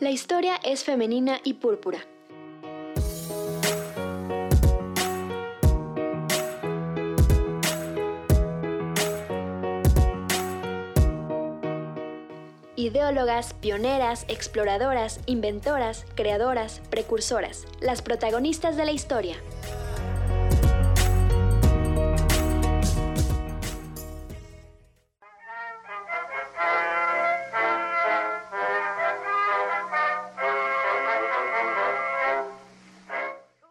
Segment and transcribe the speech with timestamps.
[0.00, 1.98] La historia es femenina y púrpura.
[12.76, 19.34] Ideólogas, pioneras, exploradoras, inventoras, creadoras, precursoras, las protagonistas de la historia.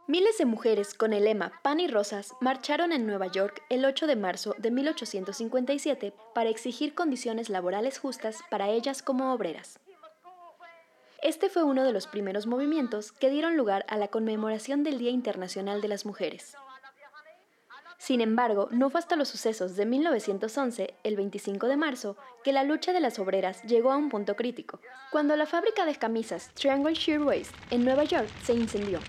[0.09, 4.07] Miles de mujeres con el lema Pan y Rosas marcharon en Nueva York el 8
[4.07, 9.79] de marzo de 1857 para exigir condiciones laborales justas para ellas como obreras.
[11.21, 15.11] Este fue uno de los primeros movimientos que dieron lugar a la conmemoración del Día
[15.11, 16.55] Internacional de las Mujeres.
[17.97, 22.63] Sin embargo, no fue hasta los sucesos de 1911, el 25 de marzo, que la
[22.63, 24.79] lucha de las obreras llegó a un punto crítico,
[25.11, 28.99] cuando la fábrica de camisas Triangle Shirtwaist en Nueva York se incendió.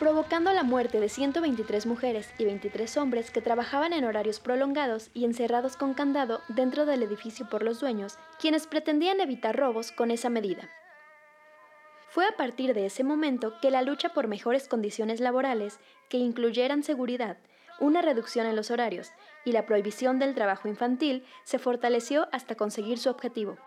[0.00, 5.26] Provocando la muerte de 123 mujeres y 23 hombres que trabajaban en horarios prolongados y
[5.26, 10.30] encerrados con candado dentro del edificio por los dueños, quienes pretendían evitar robos con esa
[10.30, 10.70] medida.
[12.08, 15.78] Fue a partir de ese momento que la lucha por mejores condiciones laborales,
[16.08, 17.36] que incluyeran seguridad,
[17.78, 19.12] una reducción en los horarios
[19.44, 23.58] y la prohibición del trabajo infantil, se fortaleció hasta conseguir su objetivo.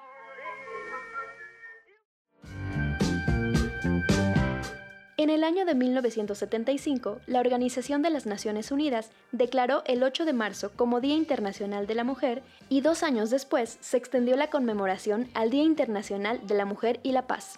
[5.23, 10.33] En el año de 1975, la Organización de las Naciones Unidas declaró el 8 de
[10.33, 15.29] marzo como Día Internacional de la Mujer y dos años después se extendió la conmemoración
[15.33, 17.57] al Día Internacional de la Mujer y la Paz.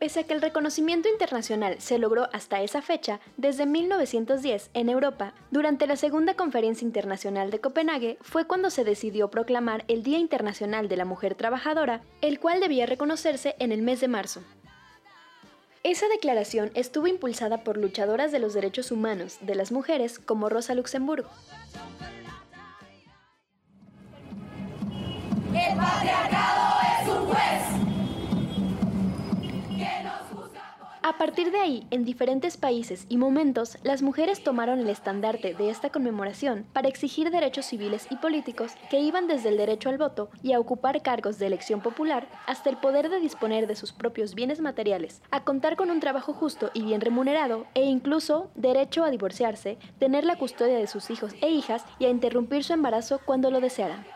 [0.00, 5.34] Pese a que el reconocimiento internacional se logró hasta esa fecha, desde 1910 en Europa,
[5.52, 10.88] durante la Segunda Conferencia Internacional de Copenhague, fue cuando se decidió proclamar el Día Internacional
[10.88, 14.42] de la Mujer Trabajadora, el cual debía reconocerse en el mes de marzo.
[15.86, 20.74] Esa declaración estuvo impulsada por luchadoras de los derechos humanos de las mujeres como Rosa
[20.74, 21.30] Luxemburgo.
[25.54, 27.85] El patriarcado es un juez
[31.08, 35.70] A partir de ahí, en diferentes países y momentos, las mujeres tomaron el estandarte de
[35.70, 40.30] esta conmemoración para exigir derechos civiles y políticos que iban desde el derecho al voto
[40.42, 44.34] y a ocupar cargos de elección popular hasta el poder de disponer de sus propios
[44.34, 49.10] bienes materiales, a contar con un trabajo justo y bien remunerado e incluso derecho a
[49.10, 53.52] divorciarse, tener la custodia de sus hijos e hijas y a interrumpir su embarazo cuando
[53.52, 54.15] lo desearan.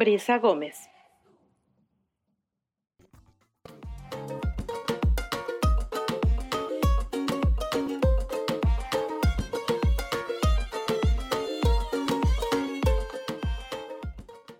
[0.00, 0.88] Brisa Gómez.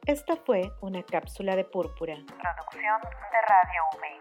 [0.04, 2.16] Esta fue una cápsula de púrpura.
[2.16, 4.18] Producción de Radio UMEI.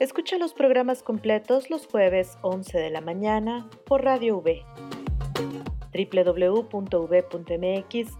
[0.00, 4.62] Escucha los programas completos los jueves 11 de la mañana por Radio V
[5.94, 7.46] www.v.mx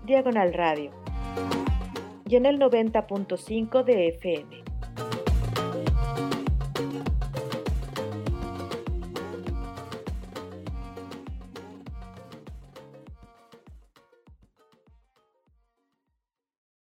[0.05, 0.91] diagonal radio
[2.27, 4.74] y en el 90.5 de FM.